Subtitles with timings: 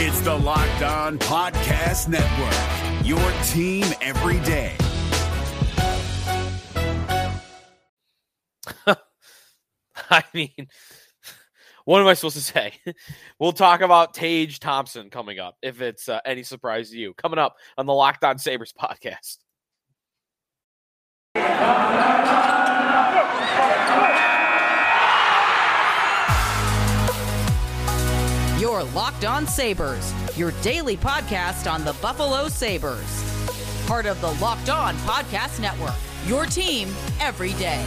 [0.00, 3.18] It's the Locked On Podcast Network, your
[3.48, 4.76] team every day.
[10.08, 10.68] I mean,
[11.84, 12.74] what am I supposed to say?
[13.40, 17.12] we'll talk about Tage Thompson coming up, if it's uh, any surprise to you.
[17.14, 19.38] Coming up on the Locked On Sabres podcast.
[28.84, 33.24] Locked On Sabres, your daily podcast on the Buffalo Sabres.
[33.86, 35.94] Part of the Locked On Podcast Network,
[36.26, 36.88] your team
[37.20, 37.84] every day.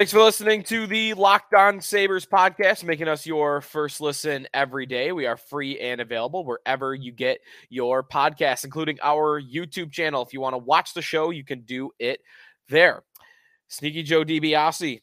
[0.00, 4.86] Thanks for listening to the Locked On Sabres podcast, making us your first listen every
[4.86, 5.12] day.
[5.12, 10.22] We are free and available wherever you get your podcasts, including our YouTube channel.
[10.22, 12.20] If you want to watch the show, you can do it
[12.70, 13.02] there.
[13.70, 15.00] Sneaky Joe DiBiase,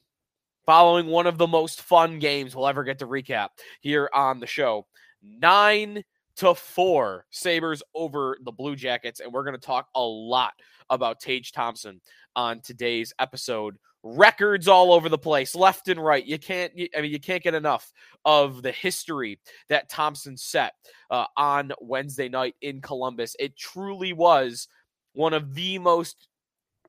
[0.65, 4.45] following one of the most fun games we'll ever get to recap here on the
[4.45, 4.85] show.
[5.23, 6.03] Nine
[6.35, 9.21] to four Sabres over the Blue Jackets.
[9.21, 10.53] And we're going to talk a lot
[10.89, 12.01] about Tage Thompson
[12.35, 16.25] on today's episode records all over the place, left and right.
[16.25, 17.91] You can't, I mean, you can't get enough
[18.25, 20.73] of the history that Thompson set
[21.09, 23.35] uh, on Wednesday night in Columbus.
[23.39, 24.67] It truly was
[25.13, 26.27] one of the most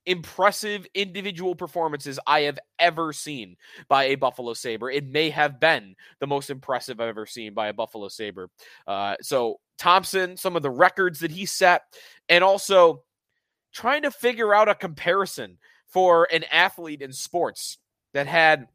[0.06, 3.56] impressive individual performances I have ever seen
[3.88, 4.90] by a Buffalo Sabre.
[4.90, 8.50] It may have been the most impressive I've ever seen by a Buffalo Sabre.
[8.86, 11.82] Uh, so, Thompson, some of the records that he set,
[12.28, 13.02] and also
[13.72, 17.78] trying to figure out a comparison for an athlete in sports
[18.12, 18.66] that had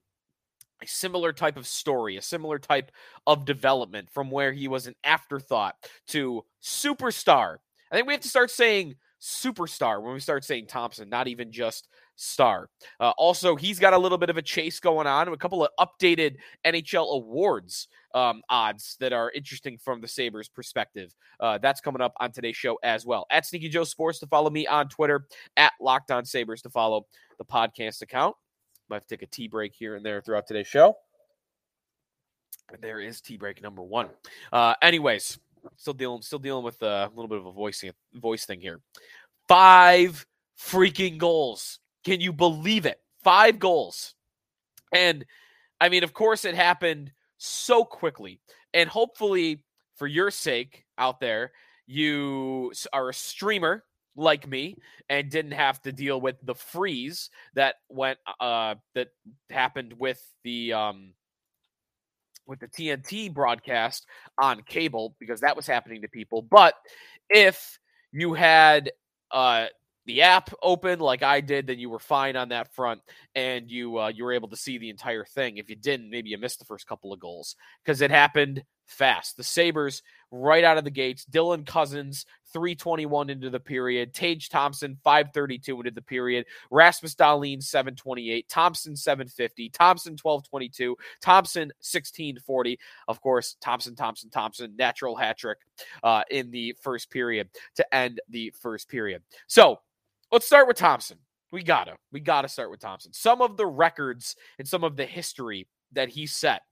[0.81, 2.91] a similar type of story, a similar type
[3.25, 5.75] of development from where he was an afterthought
[6.07, 7.57] to superstar.
[7.91, 11.51] I think we have to start saying superstar when we start saying Thompson, not even
[11.51, 12.69] just star.
[12.99, 15.69] Uh, also, he's got a little bit of a chase going on, a couple of
[15.79, 21.15] updated NHL awards um, odds that are interesting from the Sabres perspective.
[21.39, 23.25] Uh, that's coming up on today's show as well.
[23.31, 25.25] At Sneaky Joe Sports to follow me on Twitter,
[25.55, 27.05] at Locked On Sabres to follow
[27.37, 28.35] the podcast account.
[28.89, 30.95] Might have to take a tea break here and there throughout today's show.
[32.81, 34.09] There is tea break number one.
[34.51, 35.39] Uh, anyways,
[35.77, 38.79] still dealing, still dealing with a little bit of a voice voice thing here.
[39.47, 40.25] Five
[40.59, 41.79] freaking goals.
[42.03, 42.99] Can you believe it?
[43.23, 44.15] Five goals.
[44.93, 45.25] And
[45.79, 48.39] I mean, of course, it happened so quickly.
[48.73, 49.63] And hopefully,
[49.95, 51.51] for your sake out there,
[51.87, 53.83] you are a streamer
[54.15, 54.75] like me
[55.09, 59.07] and didn't have to deal with the freeze that went uh that
[59.49, 61.13] happened with the um
[62.47, 64.05] with the TNT broadcast
[64.41, 66.75] on cable because that was happening to people but
[67.29, 67.79] if
[68.11, 68.91] you had
[69.31, 69.65] uh
[70.05, 73.01] the app open like I did, then you were fine on that front,
[73.35, 75.57] and you uh, you were able to see the entire thing.
[75.57, 79.37] If you didn't, maybe you missed the first couple of goals because it happened fast.
[79.37, 80.01] The Sabres
[80.31, 81.25] right out of the gates.
[81.25, 84.13] Dylan Cozens, 321 into the period.
[84.13, 86.45] Tage Thompson 532 into the period.
[86.71, 88.49] Rasmus Dahlin 728.
[88.49, 89.69] Thompson 750.
[89.69, 90.95] Thompson 1222.
[91.21, 92.79] Thompson 1640.
[93.07, 95.59] Of course, Thompson, Thompson, Thompson, natural hat trick
[96.03, 99.21] uh, in the first period to end the first period.
[99.47, 99.79] So
[100.31, 101.17] let's start with Thompson.
[101.51, 103.13] We gotta, we gotta start with Thompson.
[103.13, 106.63] Some of the records and some of the history that he set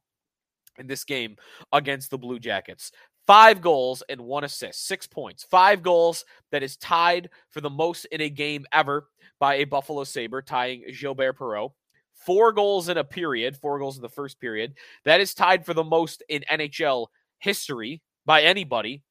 [0.81, 1.37] in this game
[1.71, 2.91] against the Blue Jackets.
[3.27, 5.43] Five goals and one assist, six points.
[5.43, 9.07] Five goals that is tied for the most in a game ever
[9.39, 11.71] by a Buffalo Sabre, tying Gilbert Perreault.
[12.13, 14.73] Four goals in a period, four goals in the first period.
[15.05, 17.07] That is tied for the most in NHL
[17.39, 19.03] history by anybody.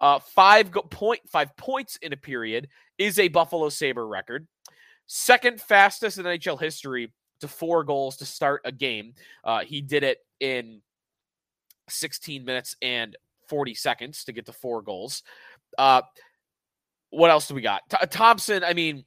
[0.00, 2.68] Uh, five go- point five points in a period
[2.98, 4.46] is a Buffalo Sabre record.
[5.06, 9.14] Second fastest in NHL history to four goals to start a game.
[9.44, 10.80] Uh, he did it in
[11.88, 13.16] 16 minutes and
[13.48, 15.22] 40 seconds to get to four goals.
[15.76, 16.02] Uh,
[17.10, 17.82] what else do we got?
[17.90, 19.04] T- Thompson, I mean,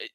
[0.00, 0.06] eh,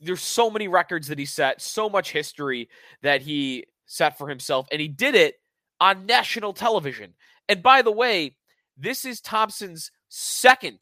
[0.00, 2.68] there's so many records that he set, so much history
[3.02, 5.36] that he set for himself, and he did it
[5.80, 7.14] on national television.
[7.48, 8.36] And by the way,
[8.76, 10.78] this is Thompson's second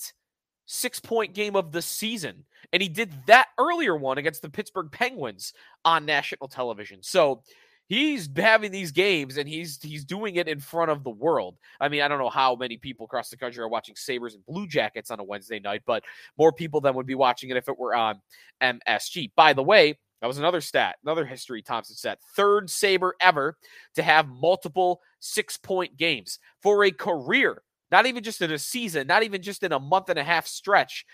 [0.66, 2.44] six point game of the season.
[2.72, 5.52] And he did that earlier one against the Pittsburgh Penguins
[5.84, 7.02] on national television.
[7.02, 7.42] So
[7.90, 11.58] he's having these games and he's he's doing it in front of the world.
[11.80, 14.46] I mean, I don't know how many people across the country are watching Sabres and
[14.46, 16.04] Blue Jackets on a Wednesday night, but
[16.38, 18.20] more people than would be watching it if it were on
[18.62, 19.32] MSG.
[19.36, 22.20] By the way, that was another stat, another history Thompson set.
[22.36, 23.56] Third Sabre ever
[23.96, 29.06] to have multiple six point games for a career not even just in a season,
[29.06, 31.04] not even just in a month and a half stretch.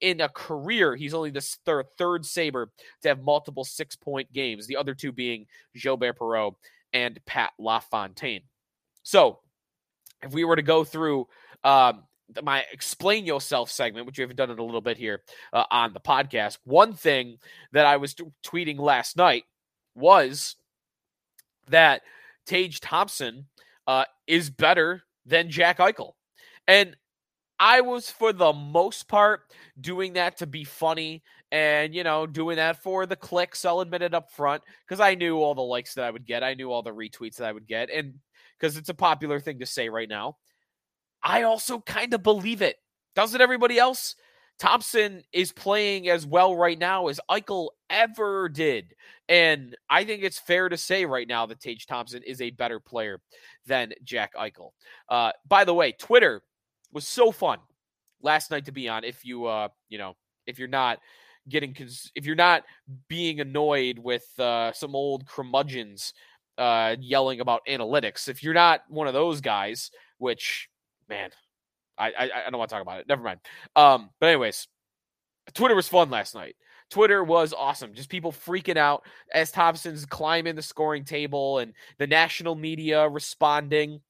[0.00, 2.70] In a career, he's only the third, third Sabre
[3.02, 6.56] to have multiple six point games, the other two being Gilbert Perreault
[6.92, 8.42] and Pat LaFontaine.
[9.02, 9.40] So,
[10.22, 11.28] if we were to go through
[11.64, 12.04] um,
[12.42, 15.22] my explain yourself segment, which we haven't done in a little bit here
[15.52, 17.38] uh, on the podcast, one thing
[17.72, 19.44] that I was t- tweeting last night
[19.94, 20.56] was
[21.68, 22.02] that
[22.46, 23.46] Tage Thompson
[23.86, 26.12] uh, is better than Jack Eichel.
[26.66, 26.96] And
[27.58, 29.42] I was, for the most part,
[29.80, 33.64] doing that to be funny and, you know, doing that for the clicks.
[33.64, 36.42] I'll admit it up front because I knew all the likes that I would get.
[36.42, 37.90] I knew all the retweets that I would get.
[37.90, 38.14] And
[38.58, 40.36] because it's a popular thing to say right now.
[41.22, 42.76] I also kind of believe it.
[43.14, 44.14] Doesn't everybody else?
[44.58, 48.94] Thompson is playing as well right now as Eichel ever did.
[49.28, 52.80] And I think it's fair to say right now that Tage Thompson is a better
[52.80, 53.20] player
[53.66, 54.70] than Jack Eichel.
[55.08, 56.42] Uh, by the way, Twitter
[56.96, 57.58] was so fun
[58.22, 59.04] last night to be on.
[59.04, 60.16] If you, uh, you know,
[60.46, 60.98] if you're not
[61.46, 62.64] getting, cons- if you're not
[63.06, 66.14] being annoyed with uh, some old curmudgeons
[66.56, 70.70] uh, yelling about analytics, if you're not one of those guys, which
[71.06, 71.28] man,
[71.98, 73.08] I, I, I don't want to talk about it.
[73.08, 73.40] Never mind.
[73.76, 74.66] Um, but anyways,
[75.52, 76.56] Twitter was fun last night.
[76.88, 77.92] Twitter was awesome.
[77.92, 79.04] Just people freaking out
[79.34, 84.00] as Thompson's climbing the scoring table and the national media responding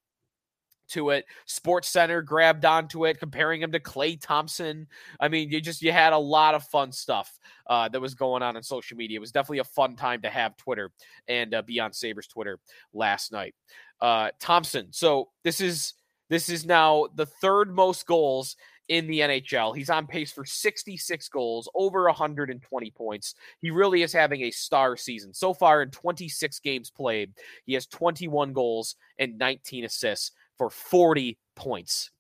[0.89, 1.25] to it.
[1.47, 4.87] Sports Center grabbed onto it, comparing him to Klay Thompson.
[5.21, 8.43] I mean, you just you had a lot of fun stuff uh, that was going
[8.43, 9.17] on on social media.
[9.17, 10.91] It was definitely a fun time to have Twitter
[11.29, 12.59] and uh, be on Sabres Twitter
[12.93, 13.55] last night.
[14.01, 14.89] Uh, Thompson.
[14.93, 15.95] So this is
[16.29, 18.57] this is now the third most goals
[18.89, 19.77] in the NHL.
[19.77, 23.35] He's on pace for 66 goals, over 120 points.
[23.61, 25.35] He really is having a star season.
[25.35, 27.33] So far in 26 games played,
[27.65, 32.11] he has 21 goals and 19 assists for 40 points.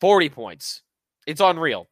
[0.00, 0.82] 40 points.
[1.26, 1.88] It's unreal.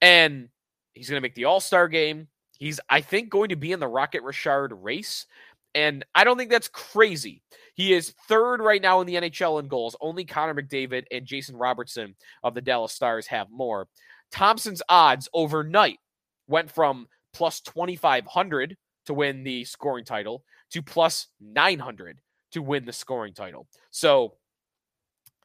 [0.00, 0.48] And
[0.94, 2.28] he's going to make the All Star game.
[2.58, 5.26] He's, I think, going to be in the Rocket Richard race.
[5.74, 7.42] And I don't think that's crazy.
[7.74, 9.96] He is third right now in the NHL in goals.
[10.00, 13.88] Only Connor McDavid and Jason Robertson of the Dallas Stars have more.
[14.30, 15.98] Thompson's odds overnight
[16.46, 18.76] went from plus 2,500
[19.06, 22.18] to win the scoring title to plus 900
[22.52, 23.66] to win the scoring title.
[23.90, 24.34] So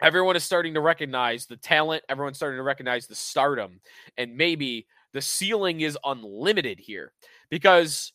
[0.01, 2.03] everyone is starting to recognize the talent.
[2.09, 3.79] Everyone's starting to recognize the stardom.
[4.17, 7.11] And maybe the ceiling is unlimited here
[7.49, 8.13] because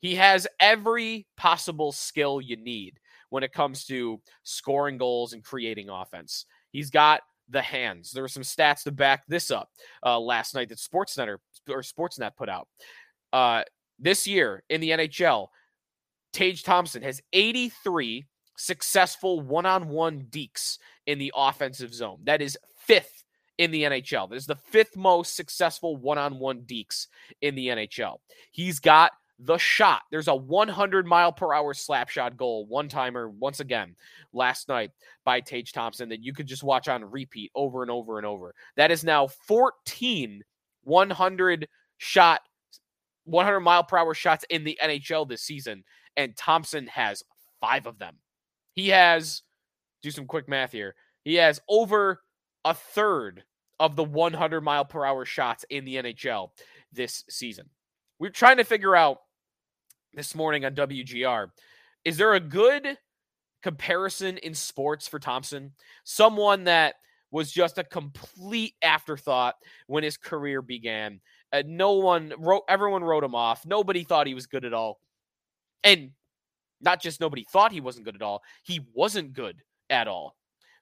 [0.00, 3.00] he has every possible skill you need
[3.30, 6.46] when it comes to scoring goals and creating offense.
[6.70, 8.12] He's got the hands.
[8.12, 9.70] There were some stats to back this up
[10.04, 11.38] uh, last night that SportsCenter
[11.68, 12.68] or Sportsnet put out.
[13.32, 13.62] Uh,
[13.98, 15.48] this year in the NHL,
[16.32, 18.26] Tage Thompson has 83
[18.56, 22.18] successful one-on-one dekes in the offensive zone.
[22.24, 23.24] That is fifth
[23.58, 24.28] in the NHL.
[24.28, 27.06] That is the fifth most successful one-on-one dekes
[27.40, 28.18] in the NHL.
[28.50, 30.02] He's got the shot.
[30.10, 33.96] There's a 100 mile per hour slap shot goal, one timer, once again,
[34.32, 34.90] last night
[35.24, 38.54] by Tage Thompson that you could just watch on repeat over and over and over.
[38.76, 40.42] That is now 14
[40.84, 41.68] 100
[41.98, 42.40] shot,
[43.24, 45.84] 100 mile per hour shots in the NHL this season,
[46.16, 47.22] and Thompson has
[47.60, 48.16] five of them.
[48.74, 49.42] He has,
[50.02, 50.94] do some quick math here,
[51.24, 52.20] he has over
[52.64, 53.44] a third
[53.80, 56.50] of the 100 mile per hour shots in the NHL
[56.92, 57.68] this season.
[58.18, 59.18] We're trying to figure out
[60.14, 61.48] this morning on WGR.
[62.04, 62.96] Is there a good
[63.62, 65.72] comparison in sports for Thompson?
[66.04, 66.94] Someone that
[67.30, 69.56] was just a complete afterthought
[69.88, 71.20] when his career began.
[71.52, 73.66] Uh, no one wrote, everyone wrote him off.
[73.66, 75.00] Nobody thought he was good at all.
[75.82, 76.10] And
[76.80, 80.36] not just nobody thought he wasn't good at all, he wasn't good at all.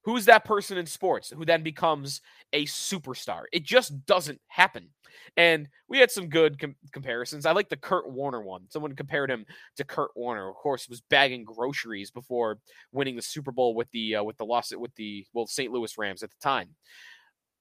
[0.05, 2.21] Who's that person in sports who then becomes
[2.53, 3.43] a superstar?
[3.53, 4.89] It just doesn't happen.
[5.37, 7.47] And we had some good com- comparisons.
[7.47, 8.65] I like the Kurt Warner one.
[8.69, 9.47] Someone compared him
[9.77, 10.49] to Kurt Warner.
[10.49, 12.59] Of course, was bagging groceries before
[12.91, 15.71] winning the Super Bowl with the uh, with the loss with the well St.
[15.73, 16.71] Louis Rams at the time.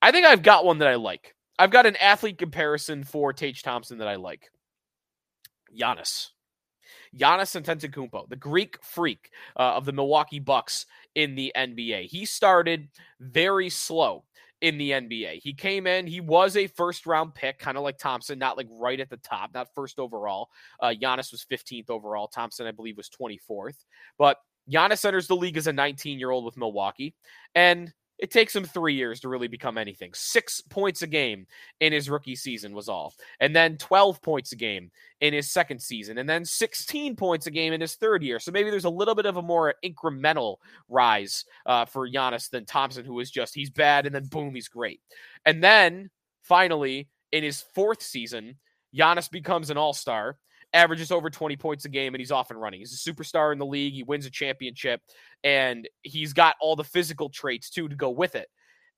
[0.02, 1.36] I think I've got one that I like.
[1.60, 4.50] I've got an athlete comparison for Tage Thompson that I like.
[5.80, 6.30] Giannis.
[7.18, 12.08] Giannis Antetokounmpo, the Greek freak uh, of the Milwaukee Bucks in the NBA.
[12.08, 12.88] He started
[13.20, 14.24] very slow
[14.62, 15.42] in the NBA.
[15.42, 18.68] He came in, he was a first round pick, kind of like Thompson, not like
[18.70, 20.50] right at the top, not first overall.
[20.80, 22.28] Uh, Giannis was 15th overall.
[22.28, 23.86] Thompson, I believe, was 24th.
[24.18, 24.38] But
[24.72, 27.16] Giannis enters the league as a 19 year old with Milwaukee.
[27.56, 27.92] And
[28.22, 30.12] it takes him three years to really become anything.
[30.14, 31.48] Six points a game
[31.80, 33.16] in his rookie season was all.
[33.40, 36.20] And then 12 points a game in his second season.
[36.20, 38.40] And then 16 points a game in his third year.
[38.40, 42.66] So maybe there's a little bit of a more incremental rise uh, for Giannis than
[42.66, 45.02] Thompson, who is just, he's bad and then boom, he's great.
[45.46, 46.12] And then
[46.44, 48.58] finally, In his fourth season,
[48.96, 50.38] Giannis becomes an all star,
[50.74, 52.80] averages over 20 points a game, and he's off and running.
[52.80, 53.94] He's a superstar in the league.
[53.94, 55.02] He wins a championship,
[55.44, 58.48] and he's got all the physical traits too to go with it.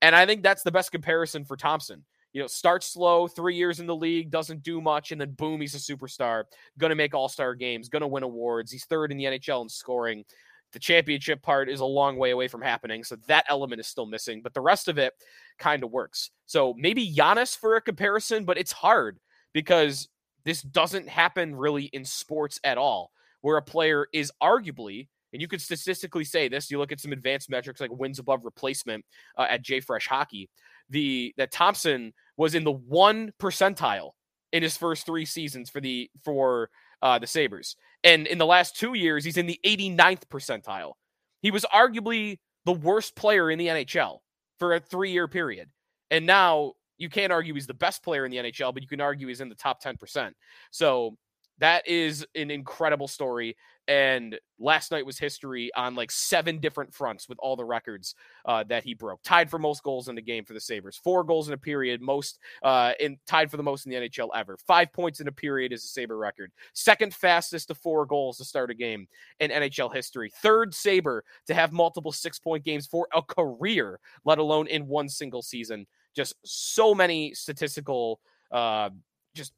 [0.02, 2.04] And I think that's the best comparison for Thompson.
[2.34, 5.62] You know, starts slow, three years in the league, doesn't do much, and then boom,
[5.62, 6.46] he's a superstar.
[6.80, 8.72] Going to make all star games, going to win awards.
[8.72, 10.26] He's third in the NHL in scoring.
[10.74, 14.08] The championship part is a long way away from happening, so that element is still
[14.08, 15.14] missing, but the rest of it
[15.60, 16.32] kind of works.
[16.48, 19.20] So maybe Giannis for a comparison, but it's hard
[19.54, 20.10] because
[20.46, 25.48] this doesn't happen really in sports at all, where a player is arguably, and you
[25.48, 26.70] could statistically say this.
[26.70, 29.06] You look at some advanced metrics like wins above replacement
[29.38, 30.50] uh, at JFresh Hockey.
[30.90, 34.12] The that Thompson was in the one percentile
[34.52, 36.70] in his first three seasons for the for
[37.02, 37.76] uh, the Sabres.
[38.04, 40.94] And in the last two years, he's in the 89th percentile.
[41.42, 44.20] He was arguably the worst player in the NHL
[44.60, 45.70] for a three year period.
[46.12, 46.74] And now
[47.04, 49.42] you can't argue he's the best player in the NHL, but you can argue he's
[49.42, 50.32] in the top 10%.
[50.72, 51.18] So
[51.60, 53.56] that is an incredible story.
[53.88, 58.64] And last night was history on like seven different fronts with all the records uh,
[58.70, 59.22] that he broke.
[59.24, 60.98] Tied for most goals in the game for the Sabres.
[61.04, 64.30] Four goals in a period, most uh, in tied for the most in the NHL
[64.34, 64.58] ever.
[64.66, 66.52] Five points in a period is a Sabre record.
[66.74, 69.06] Second fastest to four goals to start a game
[69.42, 70.32] in NHL history.
[70.42, 75.10] Third Sabre to have multiple six point games for a career, let alone in one
[75.10, 75.86] single season.
[76.16, 78.20] Just so many statistical.
[78.52, 78.90] Uh,
[79.36, 79.54] just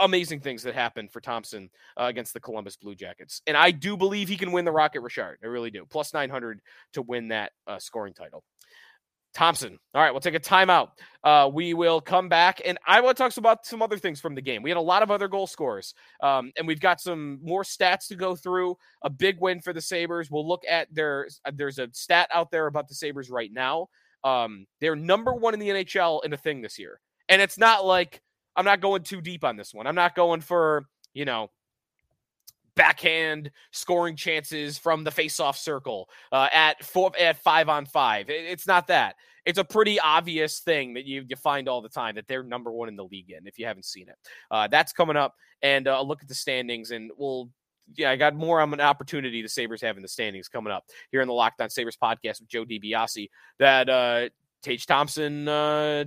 [0.00, 3.42] amazing things that happened for Thompson uh, against the Columbus Blue Jackets.
[3.46, 5.38] And I do believe he can win the Rocket Richard.
[5.42, 5.84] I really do.
[5.88, 6.60] Plus 900
[6.94, 8.42] to win that uh, scoring title.
[9.34, 9.78] Thompson.
[9.94, 10.90] All right, we'll take a timeout.
[11.24, 14.36] Uh, we will come back, and I want to talk about some other things from
[14.36, 14.62] the game.
[14.62, 18.06] We had a lot of other goal scores, um, and we've got some more stats
[18.08, 18.76] to go through.
[19.02, 20.30] A big win for the Sabres.
[20.30, 21.26] We'll look at their.
[21.52, 23.88] There's a stat out there about the Sabres right now.
[24.24, 27.84] Um, they're number one in the NHL in a thing this year, and it's not
[27.84, 28.22] like
[28.56, 29.86] I'm not going too deep on this one.
[29.86, 31.50] I'm not going for, you know,
[32.76, 38.26] backhand scoring chances from the face-off circle uh, at four at five on five.
[38.28, 39.16] It's not that.
[39.44, 42.72] It's a pretty obvious thing that you, you find all the time that they're number
[42.72, 43.46] one in the league in.
[43.46, 44.16] If you haven't seen it,
[44.50, 45.34] uh, that's coming up.
[45.62, 47.50] And uh, look at the standings, and we'll.
[47.96, 50.84] Yeah, I got more on an opportunity the Sabres have in the standings coming up
[51.10, 53.28] here in the Locked On Sabres podcast with Joe DiBiase.
[53.58, 54.28] That uh,
[54.62, 56.04] Tage Thompson uh,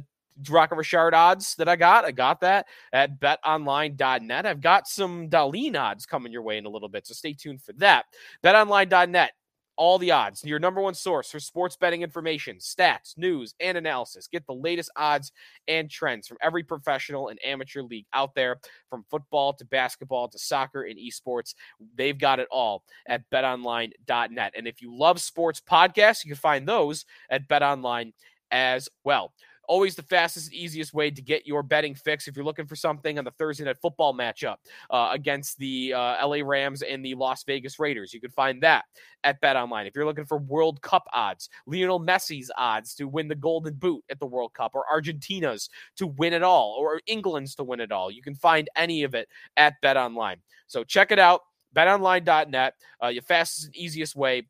[0.49, 2.05] Rocket Richard odds that I got.
[2.05, 4.45] I got that at betonline.net.
[4.45, 7.61] I've got some Dahlin odds coming your way in a little bit, so stay tuned
[7.61, 8.05] for that.
[8.43, 9.31] Betonline.net,
[9.77, 14.27] all the odds, your number one source for sports betting information, stats, news, and analysis.
[14.27, 15.31] Get the latest odds
[15.67, 20.39] and trends from every professional and amateur league out there, from football to basketball to
[20.39, 21.53] soccer and esports.
[21.95, 24.53] They've got it all at betonline.net.
[24.57, 28.13] And if you love sports podcasts, you can find those at betonline
[28.51, 29.33] as well
[29.67, 33.19] always the fastest easiest way to get your betting fix if you're looking for something
[33.19, 34.55] on the Thursday night football matchup
[34.89, 38.13] uh, against the uh, LA Rams and the Las Vegas Raiders.
[38.13, 38.85] You can find that
[39.23, 39.85] at Bet Online.
[39.85, 44.03] If you're looking for World Cup odds, Lionel Messi's odds to win the Golden Boot
[44.09, 47.91] at the World Cup, or Argentina's to win it all, or England's to win it
[47.91, 50.37] all, you can find any of it at Bet Online.
[50.67, 51.41] So check it out.
[51.75, 54.47] BetOnline.net, uh, your fastest and easiest way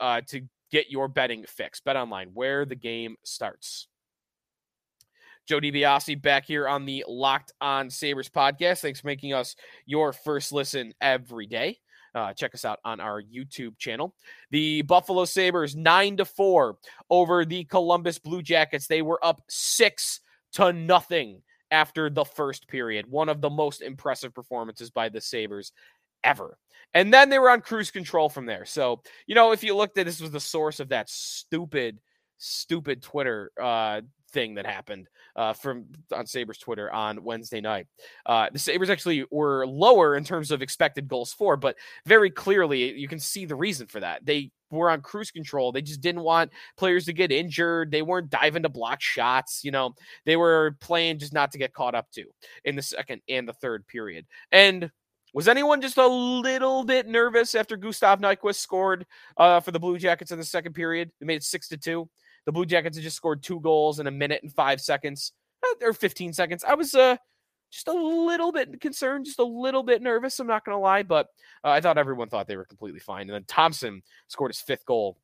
[0.00, 1.80] uh, to get your betting fix.
[1.80, 3.88] Bet Online, where the game starts.
[5.46, 8.80] Joe DiBiase back here on the Locked On Sabres podcast.
[8.80, 11.78] Thanks for making us your first listen every day.
[12.16, 14.14] Uh, check us out on our YouTube channel.
[14.50, 16.76] The Buffalo Sabres, 9 to 4
[17.10, 18.88] over the Columbus Blue Jackets.
[18.88, 20.20] They were up 6
[20.54, 23.06] to nothing after the first period.
[23.08, 25.72] One of the most impressive performances by the Sabres
[26.24, 26.58] ever.
[26.94, 28.64] And then they were on cruise control from there.
[28.64, 32.00] So, you know, if you looked at this was the source of that stupid,
[32.38, 34.00] stupid Twitter uh,
[34.32, 37.86] thing that happened uh, from on Sabres Twitter on Wednesday night.
[38.24, 41.76] Uh, the Sabres actually were lower in terms of expected goals for, but
[42.06, 44.24] very clearly you can see the reason for that.
[44.24, 45.70] They were on cruise control.
[45.70, 47.90] They just didn't want players to get injured.
[47.90, 49.60] They weren't diving to block shots.
[49.62, 52.24] You know, they were playing just not to get caught up to
[52.64, 54.26] in the second and the third period.
[54.50, 54.90] And
[55.34, 59.98] was anyone just a little bit nervous after Gustav Nyquist scored uh, for the Blue
[59.98, 61.10] Jackets in the second period?
[61.20, 62.08] They made it six to two.
[62.46, 65.32] The Blue Jackets had just scored two goals in a minute and five seconds
[65.64, 66.64] uh, or 15 seconds.
[66.64, 67.16] I was uh,
[67.70, 70.38] just a little bit concerned, just a little bit nervous.
[70.38, 71.26] I'm not going to lie, but
[71.64, 73.22] uh, I thought everyone thought they were completely fine.
[73.22, 75.18] And then Thompson scored his fifth goal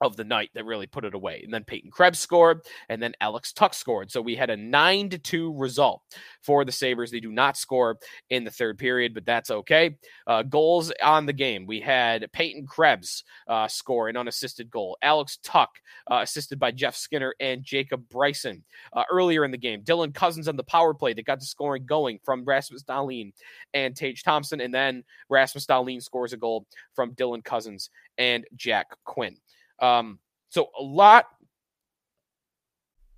[0.00, 1.42] of the night that really put it away.
[1.44, 4.10] And then Peyton Krebs scored, and then Alex Tuch scored.
[4.10, 6.02] So we had a nine to two result
[6.42, 7.10] for the Sabres.
[7.10, 7.98] They do not score
[8.30, 9.96] in the third period, but that's okay.
[10.26, 11.66] Uh, goals on the game.
[11.66, 14.96] We had Peyton Krebs uh, score an unassisted goal.
[15.02, 15.68] Alex Tuch
[16.10, 19.82] uh, assisted by Jeff Skinner and Jacob Bryson uh, earlier in the game.
[19.82, 23.32] Dylan Cozens on the power play that got the scoring going from Rasmus Dahlin
[23.74, 24.60] and Tage Thompson.
[24.60, 29.36] And then Rasmus Dahlin scores a goal from Dylan Cozens and Jack Quinn.
[29.80, 30.18] Um,
[30.48, 31.26] so a lot.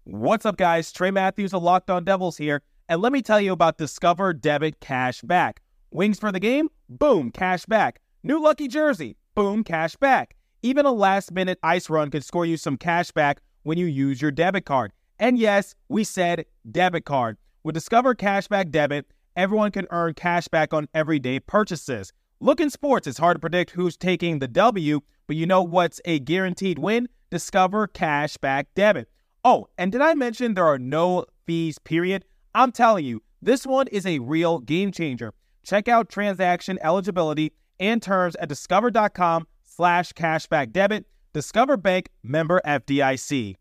[0.04, 0.92] What's up, guys?
[0.92, 4.80] Trey Matthews of Locked On Devils here, and let me tell you about Discover Debit
[4.80, 5.62] Cash Back.
[5.90, 6.68] Wings for the game?
[6.88, 8.00] Boom, cash back.
[8.22, 9.16] New lucky jersey?
[9.34, 10.36] Boom, cash back.
[10.62, 14.22] Even a last minute ice run could score you some cash back when you use
[14.22, 14.92] your debit card.
[15.18, 17.36] And yes, we said debit card.
[17.62, 22.10] With Discover Cashback Debit, everyone can earn cash back on everyday purchases.
[22.40, 25.00] Look in sports, it's hard to predict who's taking the W,
[25.30, 27.08] but you know what's a guaranteed win?
[27.30, 29.08] Discover Cashback Debit.
[29.44, 32.24] Oh, and did I mention there are no fees, period?
[32.52, 35.32] I'm telling you, this one is a real game changer.
[35.64, 41.06] Check out transaction eligibility and terms at discover.com slash cashback debit.
[41.32, 43.54] Discover Bank member FDIC.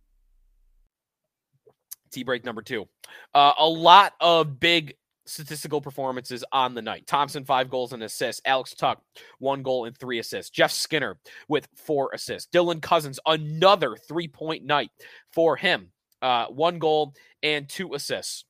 [2.09, 2.87] Tea break number two.
[3.35, 4.95] Uh, a lot of big
[5.29, 7.07] statistical performances on the night.
[7.07, 8.41] Thompson, five goals and assists.
[8.45, 8.99] Alex Tuch,
[9.39, 10.51] one goal and three assists.
[10.51, 11.17] Jeff Skinner
[11.47, 12.49] with four assists.
[12.53, 14.91] Dylan Cozens, another three point night
[15.31, 15.91] for him.
[16.21, 18.45] Uh, one goal and two assists.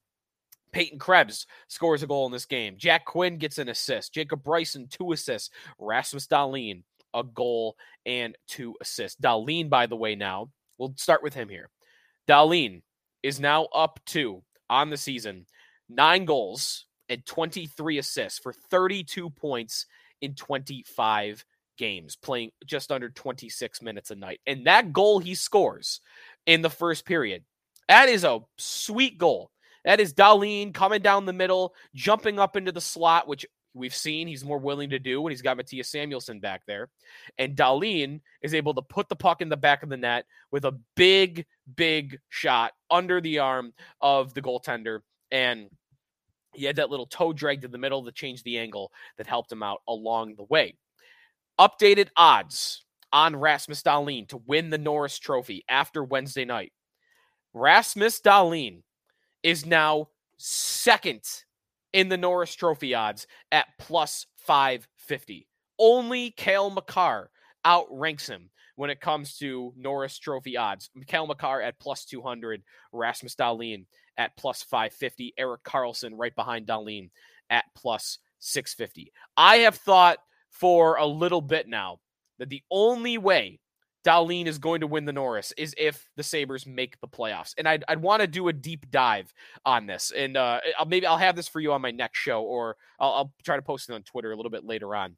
[0.72, 2.76] Peyton Krebs scores a goal in this game.
[2.78, 4.14] Jack Quinn gets an assist.
[4.14, 5.50] Jacob Bryson, two assists.
[5.80, 6.84] Rasmus Dahlin,
[7.14, 9.20] a goal and two assists.
[9.20, 11.70] Dahlin, by the way, now, we'll start with him here.
[12.28, 12.82] Dahlin
[13.24, 15.46] is now up to, on the season,
[15.90, 19.86] nine goals and 23 assists for 32 points
[20.22, 21.44] in 25
[21.78, 24.40] games, playing just under 26 minutes a night.
[24.46, 26.02] And that goal he scores
[26.46, 27.44] in the first period,
[27.88, 29.52] that is a sweet goal.
[29.86, 34.28] That is Dahlin coming down the middle, jumping up into the slot, which we've seen
[34.28, 36.90] he's more willing to do when he's got Mattias Samuelsson back there.
[37.38, 40.66] And Dahlin is able to put the puck in the back of the net with
[40.66, 45.00] a big, big shot under the arm of the goaltender.
[45.32, 45.70] And
[46.54, 49.52] he had that little toe dragged in the middle to change the angle that helped
[49.52, 50.76] him out along the way.
[51.60, 56.72] Updated odds on Rasmus Dahlin to win the Norris Trophy after Wednesday night.
[57.54, 58.82] Rasmus Dahlin
[59.44, 61.22] is now second
[61.94, 65.48] in the Norris Trophy odds at plus 550.
[65.80, 67.30] Only Cale Makar
[67.66, 70.90] outranks him when it comes to Norris Trophy odds.
[71.08, 73.86] Cale Makar at plus 200, Rasmus Dahlin
[74.20, 75.34] at plus 550.
[75.38, 77.10] Erik Karlsson right behind Dahlin
[77.50, 79.12] at plus 650.
[79.36, 80.20] I have thought
[80.52, 82.00] for a little bit now
[82.38, 83.60] that the only way
[84.06, 87.54] Dahlin is going to win the Norris is if the Sabres make the playoffs.
[87.58, 89.34] And I'd, I'd want to do a deep dive
[89.66, 90.12] on this.
[90.16, 93.12] And uh, I'll, maybe I'll have this for you on my next show, or I'll,
[93.12, 95.18] I'll try to post it on Twitter a little bit later on.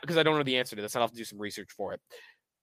[0.00, 0.94] Because I, I, don't know the answer to this.
[0.94, 2.00] I'll have to do some research for it.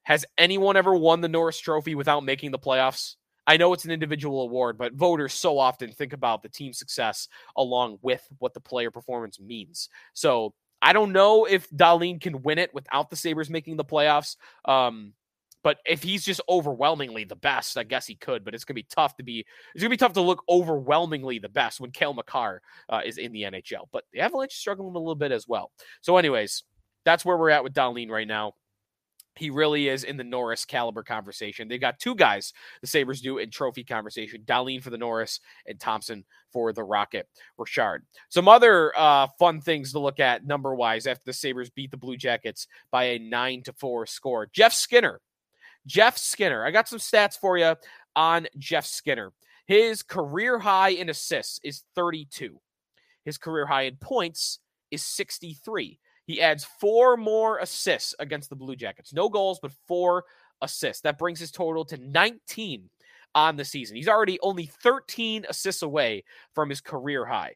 [0.04, 3.16] Has anyone ever won the Norris Trophy without making the playoffs?
[3.48, 7.28] I know it's an individual award, but voters so often think about the team success
[7.56, 9.90] along with what the player performance means.
[10.14, 14.36] So I don't know if Dahlin can win it without the Sabres making the playoffs.
[14.66, 15.14] Um,
[15.64, 18.46] but if he's just overwhelmingly the best, I guess he could.
[18.46, 19.46] But it's gonna be tough to be.
[19.74, 23.32] It's gonna be tough to look overwhelmingly the best when Cale Makar uh, is in
[23.32, 23.88] the NHL.
[23.92, 25.72] But the Avalanche is struggling a little bit as well.
[26.02, 26.64] So, anyways,
[27.04, 28.54] that's where we're at with Dahlin right now
[29.38, 31.68] he really is in the Norris caliber conversation.
[31.68, 35.80] They got two guys the Sabres do in trophy conversation Dahlin for the Norris and
[35.80, 38.06] Thompson for the Rocket Richard.
[38.30, 41.98] Some other uh, fun things to look at number wise after the Sabres beat the
[41.98, 44.48] Blue Jackets by a 9 to 4 score.
[44.54, 45.22] Jeff Skinner.
[45.86, 46.66] Jeff Skinner.
[46.66, 47.76] I got some stats for you
[48.16, 49.34] on Jeff Skinner.
[49.66, 52.60] His career high in assists is 32.
[53.24, 54.60] His career high in points
[54.92, 56.00] is 63.
[56.26, 59.14] He adds four more assists against the Blue Jackets.
[59.14, 60.26] No goals, but four
[60.62, 61.02] assists.
[61.02, 62.90] That brings his total to 19
[63.36, 63.96] on the season.
[63.96, 67.56] He's already only 13 assists away from his career high.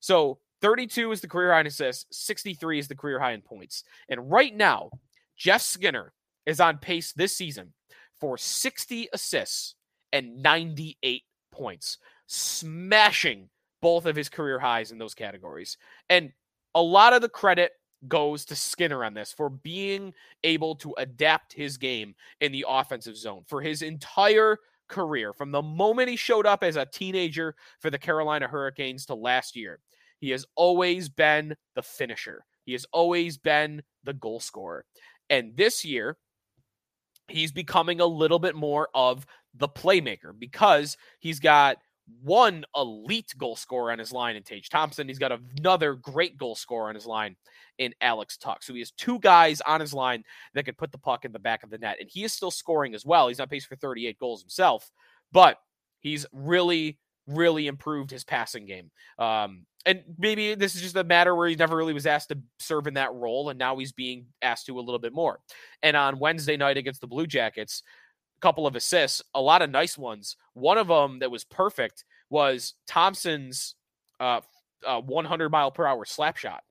[0.00, 3.84] So 32 is the career high in assists, 63 is the career high in points.
[4.08, 4.90] And right now,
[5.36, 6.12] Jeff Skinner
[6.44, 7.72] is on pace this season
[8.20, 9.74] for 60 assists
[10.12, 13.48] and 98 points, smashing
[13.80, 15.78] both of his career highs in those categories.
[16.08, 16.32] And
[16.74, 17.72] a lot of the credit
[18.08, 20.12] goes to Skinner on this for being
[20.44, 25.62] able to adapt his game in the offensive zone for his entire career from the
[25.62, 29.80] moment he showed up as a teenager for the Carolina Hurricanes to last year.
[30.18, 32.44] He has always been the finisher.
[32.64, 34.84] He has always been the goal scorer.
[35.30, 36.16] And this year,
[37.28, 41.78] he's becoming a little bit more of the playmaker because he's got
[42.22, 45.08] one elite goal scorer on his line in Tage Thompson.
[45.08, 47.36] He's got another great goal scorer on his line
[47.78, 48.64] in Alex Tuch.
[48.64, 51.38] So he has two guys on his line that can put the puck in the
[51.38, 51.96] back of the net.
[52.00, 53.28] And he is still scoring as well.
[53.28, 54.90] He's on pace for 38 goals himself,
[55.32, 55.58] but
[56.00, 58.90] he's really, really improved his passing game.
[59.18, 62.38] Um, and maybe this is just a matter where he never really was asked to
[62.60, 65.40] serve in that role, and now he's being asked to a little bit more.
[65.82, 67.82] And on Wednesday night against the Blue Jackets,
[68.42, 70.36] couple of assists, a lot of nice ones.
[70.54, 73.76] One of them that was perfect was Thompson's
[74.20, 74.40] uh,
[74.86, 76.62] uh, 100 mile per hour slap shot.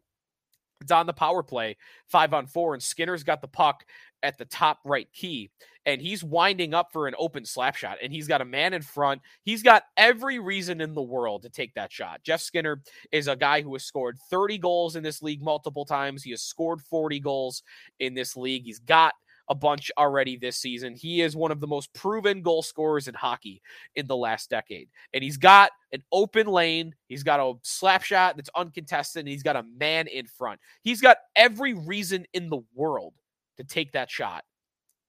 [0.82, 3.86] It's on the power play, five on four, and Skinner's got the puck
[4.24, 5.52] at the top right key,
[5.86, 8.82] and he's winding up for an open slap shot, and he's got a man in
[8.82, 9.22] front.
[9.44, 12.22] He's got every reason in the world to take that shot.
[12.24, 12.82] Jeff Skinner
[13.12, 16.24] is a guy who has scored 30 goals in this league multiple times.
[16.24, 17.62] He has scored 40 goals
[18.00, 18.64] in this league.
[18.66, 19.14] He's got
[19.52, 20.96] a bunch already this season.
[20.96, 23.62] He is one of the most proven goal scorers in hockey
[23.96, 24.88] in the last decade.
[25.14, 26.96] And he's got an open lane.
[27.10, 29.20] He's got a slap shot that's uncontested.
[29.20, 30.62] And he's got a man in front.
[30.84, 33.14] He's got every reason in the world
[33.58, 34.46] to take that shot.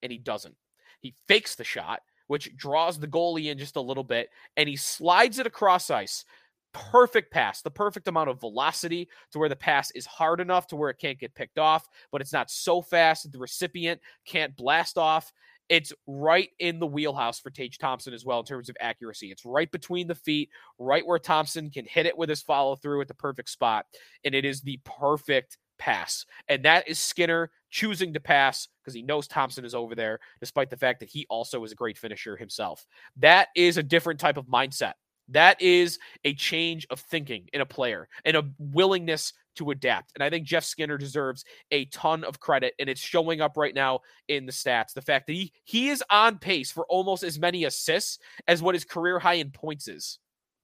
[0.01, 0.57] And he doesn't.
[0.99, 4.29] He fakes the shot, which draws the goalie in just a little bit.
[4.57, 6.25] And he slides it across ice
[6.73, 10.75] perfect pass, the perfect amount of velocity to where the pass is hard enough to
[10.75, 14.55] where it can't get picked off, but it's not so fast that the recipient can't
[14.55, 15.31] blast off.
[15.69, 19.31] It's right in the wheelhouse for Tage Thompson as well in terms of accuracy.
[19.31, 23.01] It's right between the feet, right where Thompson can hit it with his follow through
[23.01, 23.85] at the perfect spot.
[24.25, 26.25] And it is the perfect pass.
[26.49, 30.69] And that is Skinner choosing to pass because he knows Thompson is over there, despite
[30.69, 32.85] the fact that he also is a great finisher himself.
[33.17, 34.93] That is a different type of mindset
[35.33, 40.11] that is a change of thinking in a player and a willingness to adapt.
[40.15, 43.75] And I think Jeff Skinner deserves a ton of credit, and it's showing up right
[43.75, 44.93] now in the stats.
[44.93, 48.75] The fact that he he is on pace for almost as many assists as what
[48.75, 50.19] his career high in points is.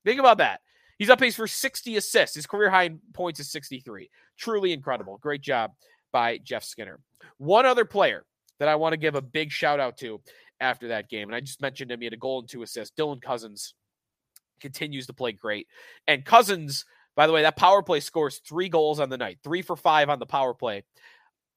[0.06, 0.62] Think about that.
[0.98, 2.36] He's on pace for 60 assists.
[2.36, 4.10] His career high in points is 63.
[4.38, 5.18] Truly incredible.
[5.22, 5.72] Great job
[6.12, 7.00] by Jeff Skinner.
[7.38, 8.26] One other player
[8.60, 10.22] that I want to give a big shout out to
[10.60, 12.00] after that game, and I just mentioned him.
[12.00, 12.94] He had a goal and two assists.
[12.98, 13.76] Dylan Cozens
[14.60, 15.68] continues to play great.
[16.08, 19.62] And Cozens, by the way, that power play scores three goals on the night, three
[19.62, 20.84] for five on the power play.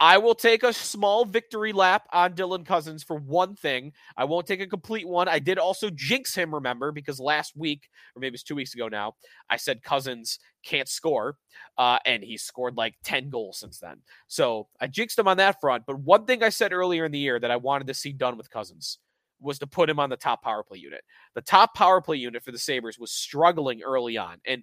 [0.02, 3.92] I will take a small victory lap on Dylan Cozens for one thing.
[4.16, 5.28] I won't take a complete one.
[5.28, 8.88] I did also jinx him, remember, because last week, or maybe it's two weeks ago
[8.88, 9.14] now,
[9.48, 11.36] I said Cozens can't score,
[11.78, 13.98] uh, and he scored like 10 goals since then.
[14.26, 15.84] So I jinxed him on that front.
[15.86, 18.36] But one thing I said earlier in the year that I wanted to see done
[18.36, 18.98] with Cozens
[19.42, 21.02] was to put him on the top power play unit.
[21.34, 24.38] The top power play unit for the Sabres was struggling early on.
[24.46, 24.62] And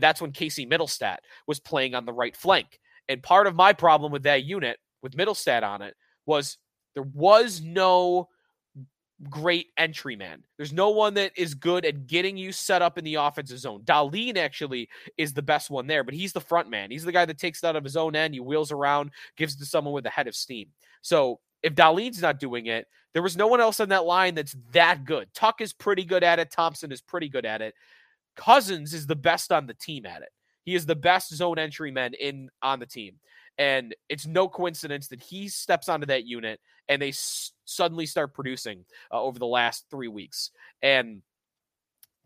[0.00, 2.80] that's when Casey Mittelstadt was playing on the right flank.
[3.08, 6.58] And part of my problem with that unit, with Mittelstadt on it, was
[6.94, 8.28] there was no
[9.30, 10.42] great entry man.
[10.56, 13.82] There's no one that is good at getting you set up in the offensive zone.
[13.82, 16.90] Dahlin actually is the best one there, but he's the front man.
[16.90, 18.34] He's the guy that takes it out of his own end.
[18.34, 20.68] He wheels around, gives it to someone with a head of steam.
[21.00, 24.54] So if Dahlin's not doing it, there was no one else on that line that's
[24.72, 25.26] that good.
[25.34, 26.52] Tuch is pretty good at it.
[26.52, 27.74] Thompson is pretty good at it.
[28.36, 30.28] Cozens is the best on the team at it.
[30.62, 33.16] He is the best zone entry man in on the team.
[33.58, 38.32] And it's no coincidence that he steps onto that unit and they s- suddenly start
[38.32, 40.52] producing uh, over the last three weeks.
[40.82, 41.20] And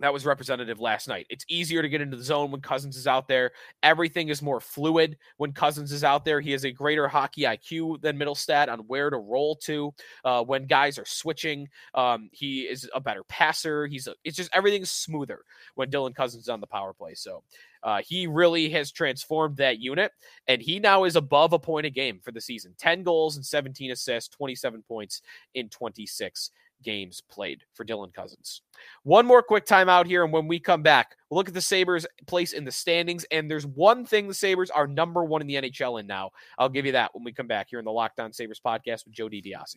[0.00, 1.26] that was representative last night.
[1.28, 3.52] It's easier to get into the zone when Cozens is out there.
[3.82, 6.40] Everything is more fluid when Cozens is out there.
[6.40, 10.66] He has a greater hockey IQ than Mittelstadt on where to roll to uh, when
[10.66, 11.68] guys are switching.
[11.94, 13.86] Um, he is a better passer.
[13.86, 17.14] He's a, it's just everything's smoother when Dylan Cozens is on the power play.
[17.14, 17.42] So
[17.82, 20.12] uh, he really has transformed that unit,
[20.48, 23.44] and he now is above a point a game for the season 10 goals and
[23.44, 25.22] 17 assists, 27 points
[25.54, 26.50] in 26
[26.82, 28.62] games played for Dylan Cozens.
[29.02, 32.06] One more quick timeout here, and when we come back, we'll look at the Sabres'
[32.26, 33.24] place in the standings.
[33.30, 36.30] And there's one thing the Sabres are number one in the NHL in now.
[36.58, 39.04] I'll give you that when we come back here in the Locked On Sabres podcast
[39.04, 39.76] with Joe DiBiase.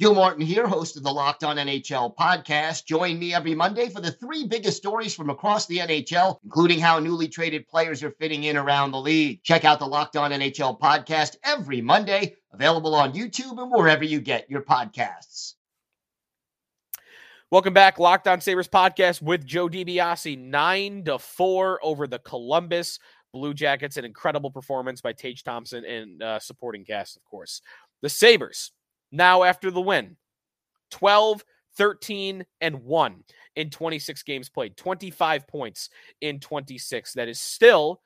[0.00, 2.86] Gil Martin here, host of the Locked On NHL podcast.
[2.86, 6.98] Join me every Monday for the three biggest stories from across the NHL, including how
[7.00, 9.42] newly traded players are fitting in around the league.
[9.42, 14.22] Check out the Locked On NHL podcast every Monday, available on YouTube and wherever you
[14.22, 15.52] get your podcasts.
[17.52, 20.38] Welcome back, Locked On Sabres podcast with Joe DiBiase.
[20.38, 23.00] Nine to four over the Columbus
[23.32, 23.96] Blue Jackets.
[23.96, 27.60] An incredible performance by Tage Thompson and uh, supporting cast, of course.
[28.02, 28.70] The Sabres
[29.10, 30.16] now after the win
[30.92, 31.44] 12
[31.76, 33.24] 13 and 1
[33.56, 38.00] in 26 games played 25 points in 26 that is still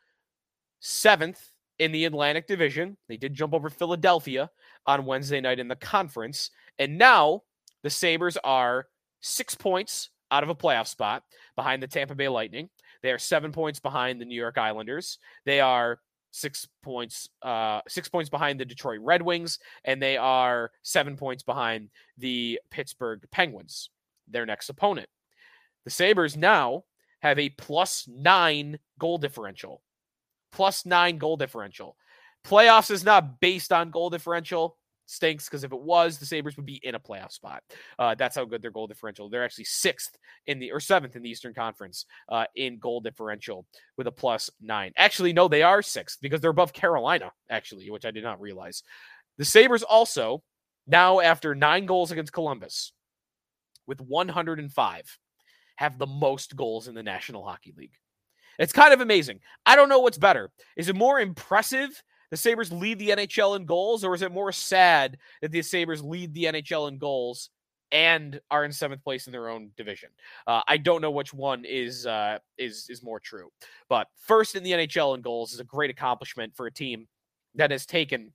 [0.80, 2.96] seventh in the Atlantic Division.
[3.10, 4.50] They did jump over Philadelphia
[4.86, 6.50] on Wednesday night in the conference.
[6.78, 7.42] And now
[7.82, 8.86] the Sabres are
[9.24, 11.22] six points out of a playoff spot
[11.56, 12.68] behind the Tampa Bay Lightning.
[13.02, 15.18] They are seven points behind the New York Islanders.
[15.44, 20.70] They are six points, uh, six points behind the Detroit Red Wings, and they are
[20.82, 23.90] seven points behind the Pittsburgh Penguins,
[24.28, 25.08] their next opponent.
[25.84, 26.84] The Sabres now
[27.20, 29.82] have a plus nine goal differential.
[30.52, 31.96] Plus nine goal differential.
[32.44, 36.66] Playoffs is not based on goal differential stinks because if it was, the Sabres would
[36.66, 37.62] be in a playoff spot.
[37.98, 39.28] Uh, that's how good their goal differential.
[39.28, 43.66] They're actually sixth in the or seventh in the Eastern Conference uh, in goal differential
[43.96, 44.92] with a plus nine.
[44.96, 48.82] Actually, no, they are sixth because they're above Carolina, actually, which I did not realize.
[49.38, 50.42] The Sabres also,
[50.86, 52.92] now after nine goals against Columbus
[53.86, 55.18] with 105,
[55.76, 57.94] have the most goals in the National Hockey League.
[58.58, 59.40] It's kind of amazing.
[59.66, 60.50] I don't know what's better.
[60.76, 62.00] Is it more impressive
[62.34, 66.02] the Sabres lead the NHL in goals, or is it more sad that the Sabres
[66.02, 67.50] lead the NHL in goals
[67.92, 70.08] and are in seventh place in their own division?
[70.44, 73.50] Uh, I don't know which one is uh, is is more true,
[73.88, 77.06] but first in the NHL in goals is a great accomplishment for a team
[77.54, 78.32] that has taken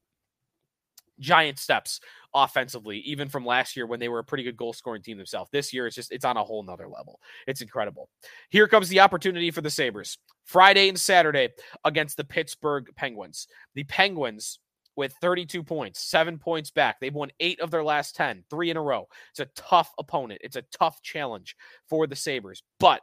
[1.20, 2.00] giant steps
[2.34, 5.50] offensively, even from last year when they were a pretty good goal scoring team themselves.
[5.52, 7.20] This year, it's just it's on a whole nother level.
[7.48, 8.10] It's incredible.
[8.50, 10.18] Here comes the opportunity for the Sabres.
[10.46, 11.50] Friday and Saturday
[11.86, 13.48] against the Pittsburgh Penguins.
[13.76, 14.60] The Penguins
[14.96, 17.00] with 32 points, seven points back.
[17.00, 19.08] They've won eight of their last 10, three in a row.
[19.32, 20.42] It's a tough opponent.
[20.44, 21.56] It's a tough challenge
[21.88, 22.64] for the Sabres.
[22.80, 23.02] But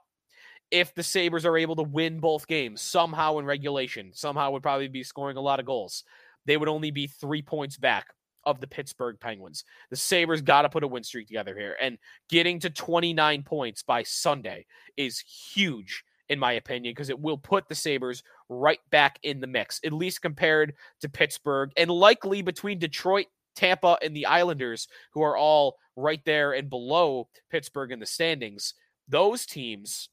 [0.71, 4.89] if the Sabres are able to win both games somehow in regulation, somehow would probably
[4.89, 6.05] be scoring a lot of goals
[6.47, 8.07] they would only be three points back
[8.47, 9.65] of the Pittsburgh Penguins.
[9.91, 11.77] The Sabres got to put a win streak together here.
[11.81, 11.99] And
[12.31, 17.69] getting to 29 points by Sunday is huge, in my opinion, because it will put
[17.69, 22.79] the Sabres right back in the mix, at least compared to Pittsburgh and likely between
[22.79, 28.07] Detroit, Tampa, and the Islanders, who are all right there and below Pittsburgh in the
[28.07, 28.75] standings.
[29.09, 30.09] Those teams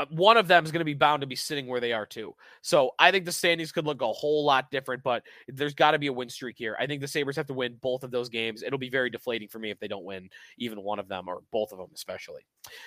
[0.00, 2.06] Uh, one of them is going to be bound to be sitting where they are
[2.06, 2.34] too.
[2.62, 5.98] So I think the standings could look a whole lot different, but there's got to
[5.98, 6.74] be a win streak here.
[6.80, 8.62] I think the Sabres have to win both of those games.
[8.62, 11.42] It'll be very deflating for me if they don't win even one of them or
[11.52, 12.46] both of them, especially.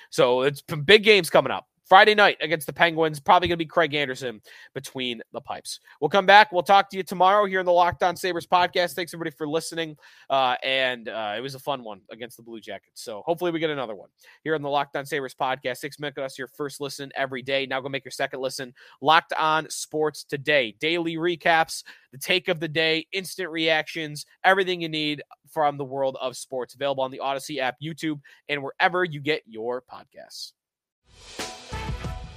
[0.10, 1.67] So it's big games coming up.
[1.86, 3.19] Friday night against the Penguins.
[3.19, 4.41] Probably going to be Craig Anderson
[4.74, 5.80] between the pipes.
[6.00, 6.52] We'll come back.
[6.52, 8.93] We'll talk to you tomorrow here in the Locked On Sabres podcast.
[8.93, 9.98] Thanks everybody for listening.
[10.30, 13.04] Uh, and uh, it was a fun one against the Blue Jackets.
[13.04, 14.10] So hopefully we get another one
[14.43, 15.78] here on the Locked On Sabres podcast.
[15.78, 17.65] Six minutes your first listen every day.
[17.65, 18.74] Now go make your second listen.
[19.02, 20.76] Locked On Sports Today.
[20.80, 26.17] Daily recaps, the take of the day, instant reactions, everything you need from the world
[26.22, 26.76] of sports.
[26.76, 28.19] Available on the Odyssey app, YouTube,
[28.50, 30.54] and wherever you get your podcasts.